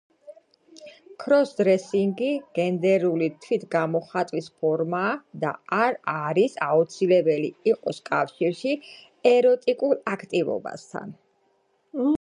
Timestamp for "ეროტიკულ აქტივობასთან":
9.37-11.15